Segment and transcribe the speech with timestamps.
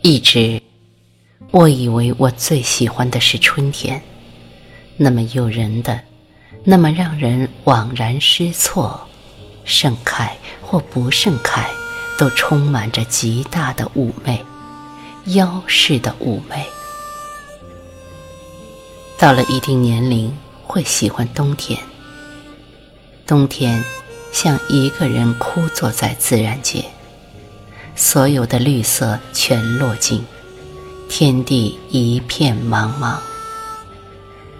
[0.00, 0.62] 一直，
[1.50, 4.00] 我以为我最喜欢的是春天，
[4.96, 6.00] 那么诱人的，
[6.62, 9.08] 那么让人惘然失措，
[9.64, 11.68] 盛开或不盛开，
[12.16, 14.42] 都充满着极大的妩媚，
[15.26, 16.64] 妖式的妩媚。
[19.18, 21.78] 到了一定年龄，会喜欢冬天。
[23.26, 23.82] 冬天，
[24.32, 26.84] 像一个人枯坐在自然界。
[27.98, 30.24] 所有的绿色全落尽，
[31.08, 33.16] 天地一片茫茫。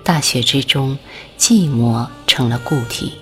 [0.02, 0.98] 大雪之中，
[1.38, 3.12] 寂寞成了固体，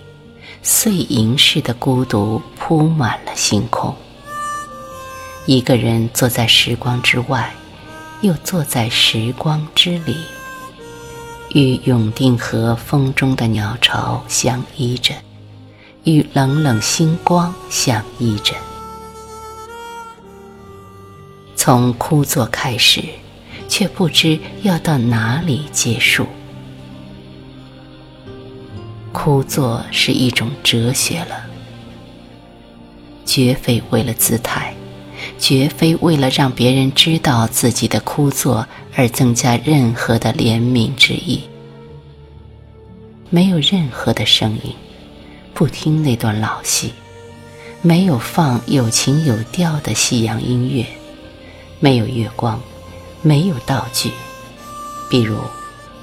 [0.62, 3.95] 碎银似的孤独铺满了星空。
[5.45, 7.55] 一个人坐在时光之外，
[8.22, 10.17] 又坐在时光之里，
[11.50, 15.12] 与永定河风中的鸟巢相依着，
[16.05, 18.55] 与冷冷星光相依着。
[21.67, 23.03] 从枯坐开始，
[23.69, 26.25] 却不知要到哪里结束。
[29.11, 31.44] 枯坐是一种哲学了，
[33.25, 34.72] 绝非为了姿态，
[35.41, 41.41] 绝非为了让别人知道自己的枯坐而增加任何的怜悯之意。
[43.28, 44.72] 没有任何的声音，
[45.53, 46.92] 不听那段老戏，
[47.83, 50.87] 没有放有情有调的西洋音乐。
[51.78, 52.60] 没有月光，
[53.20, 54.10] 没有道具，
[55.10, 55.38] 比如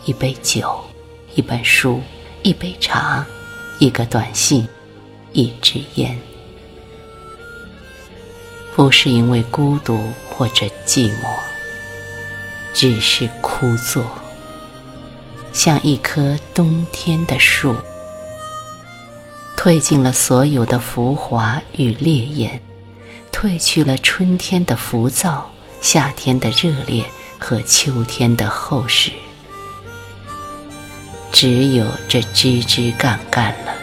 [0.06, 0.80] 一杯酒、
[1.34, 2.00] 一本书、
[2.44, 3.26] 一杯茶、
[3.80, 4.68] 一个短信、
[5.32, 6.16] 一支烟。
[8.76, 11.28] 不是因为孤独或者寂寞，
[12.74, 14.06] 只是枯坐，
[15.54, 17.76] 像一棵冬天的树，
[19.58, 22.62] 褪尽了所有的浮华与烈焰，
[23.32, 25.50] 褪去了春天的浮躁。
[25.84, 27.04] 夏天的热烈
[27.38, 29.12] 和秋天的厚实，
[31.30, 33.76] 只有这枝枝干干了，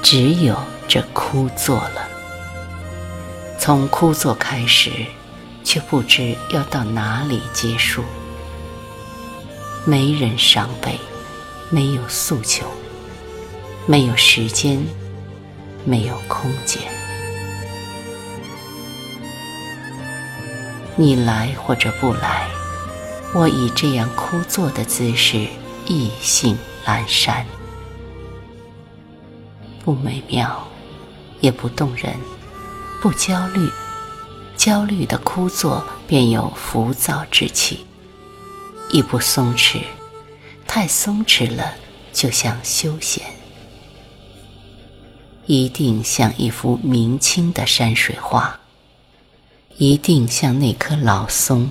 [0.00, 0.56] 只有
[0.86, 2.08] 这枯坐了。
[3.58, 4.92] 从枯坐开始，
[5.64, 8.04] 却不知要到哪里结束。
[9.84, 10.96] 没人伤悲，
[11.70, 12.64] 没有诉求，
[13.84, 14.80] 没有时间，
[15.84, 16.80] 没有空间。
[20.96, 22.48] 你来或者不来，
[23.34, 25.46] 我以这样枯坐的姿势，
[25.86, 27.46] 意兴阑珊，
[29.84, 30.68] 不美妙，
[31.40, 32.14] 也不动人，
[33.00, 33.68] 不焦虑。
[34.56, 37.86] 焦虑的枯坐便有浮躁之气，
[38.90, 39.80] 亦不松弛，
[40.66, 41.74] 太松弛了，
[42.12, 43.24] 就像休闲。
[45.46, 48.60] 一定像一幅明清的山水画。
[49.80, 51.70] 一定像那棵老松，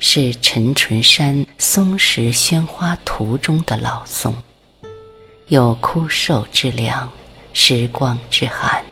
[0.00, 4.34] 是陈淳山《松石宣花图》中的老松，
[5.48, 7.12] 有枯瘦之凉，
[7.52, 8.82] 时光之寒，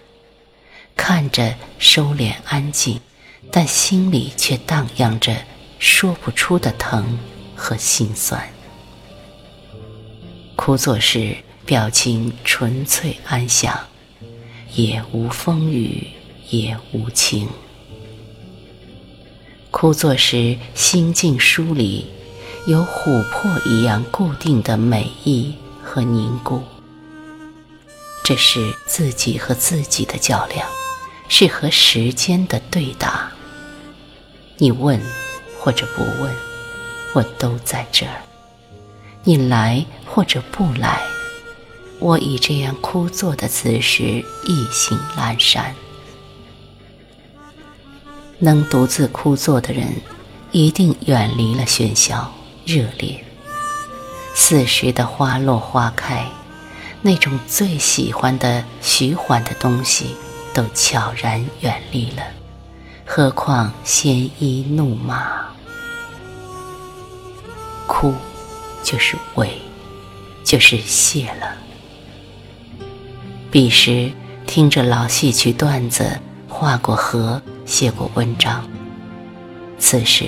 [0.95, 3.01] 看着收敛安静，
[3.51, 5.35] 但心里却荡漾着
[5.79, 7.19] 说不出的疼
[7.57, 8.47] 和心酸。
[10.57, 13.81] 枯坐时，表情纯粹安详，
[14.75, 16.07] 也无风雨，
[16.51, 17.49] 也无晴。
[19.71, 22.07] 枯坐时，心境疏离，
[22.67, 26.63] 有琥珀一样固定的美意和凝固。
[28.25, 30.69] 这是自己和自己的较量，
[31.29, 33.31] 是和时间的对答。
[34.59, 35.01] 你问
[35.59, 36.35] 或者不问，
[37.15, 38.13] 我都在这儿；
[39.25, 41.01] 你来或者不来，
[41.99, 44.03] 我以这样枯坐的姿势，
[44.47, 45.75] 意兴阑珊。
[48.43, 49.87] 能独自枯坐的人，
[50.51, 52.33] 一定远离了喧嚣、
[52.65, 53.23] 热烈。
[54.35, 56.27] 四时的花落花开，
[57.03, 60.17] 那种最喜欢的徐缓的东西，
[60.55, 62.23] 都悄然远离了。
[63.05, 65.45] 何况鲜衣怒马？
[67.87, 68.15] 枯，
[68.83, 69.49] 就是萎，
[70.43, 71.57] 就是谢了。
[73.51, 74.11] 彼时
[74.47, 77.43] 听着老戏曲段子，画过河。
[77.71, 78.69] 写过文章，
[79.79, 80.25] 此时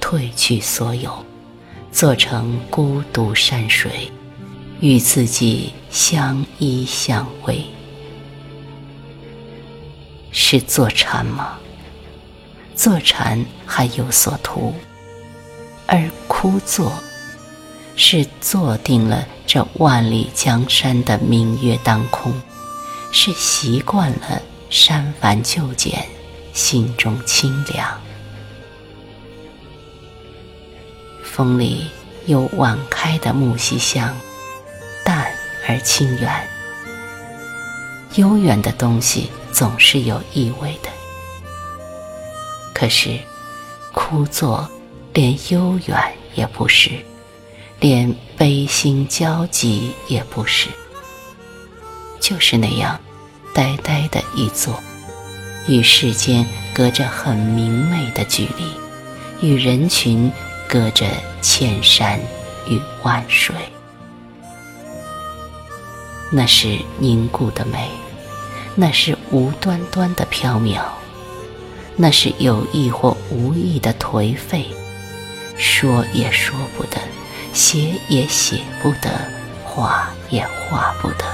[0.00, 1.24] 褪去所有，
[1.92, 4.10] 做成孤独山水，
[4.80, 7.60] 与自己相依相偎，
[10.32, 11.60] 是坐禅吗？
[12.74, 14.74] 坐禅还有所图，
[15.86, 16.92] 而枯坐
[17.94, 22.34] 是坐定了这万里江山的明月当空，
[23.12, 26.04] 是习惯了删繁就简。
[26.52, 28.00] 心中清凉，
[31.24, 31.90] 风里
[32.26, 34.14] 有晚开的木樨香，
[35.04, 35.32] 淡
[35.66, 36.48] 而清远。
[38.16, 40.90] 悠远的东西总是有意味的，
[42.74, 43.18] 可是
[43.94, 44.70] 枯坐
[45.14, 46.90] 连悠远也不是，
[47.80, 50.68] 连悲心交集也不是，
[52.20, 53.00] 就是那样
[53.54, 54.78] 呆呆的一坐，
[55.68, 60.30] 与世间隔着很明媚的距离，与人群
[60.68, 61.06] 隔着
[61.40, 62.18] 千山
[62.68, 63.54] 与万水。
[66.30, 67.88] 那是凝固的美，
[68.74, 70.80] 那是无端端的缥缈，
[71.94, 74.66] 那是有意或无意的颓废，
[75.58, 76.98] 说也说不得，
[77.52, 79.10] 写也写不得，
[79.62, 81.24] 画也画不得，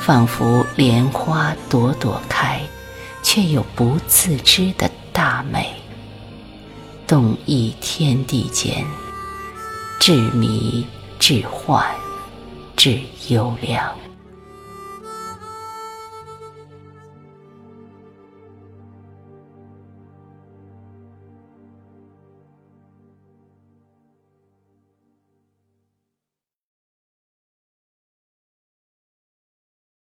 [0.00, 2.62] 仿佛莲花朵朵开，
[3.34, 5.74] 却又不自知的大美，
[7.06, 8.84] 动溢天地间，
[9.98, 10.86] 至迷
[11.18, 11.82] 至幻。
[12.76, 13.96] 至优良。